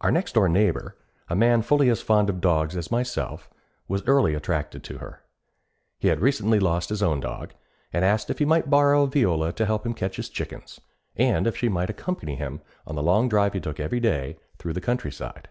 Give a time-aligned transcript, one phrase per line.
[0.00, 0.96] Our next door neighbor,
[1.28, 3.50] a man fully as fond of dogs as myself,
[3.88, 5.22] was early attracted to her.
[5.98, 7.52] He had recently lost his own dog,
[7.92, 10.80] and asked if he might borrow Viola to help him catch his chickens,
[11.14, 14.72] and if she might accompany him on the long drive he took every day through
[14.72, 15.50] the countryside.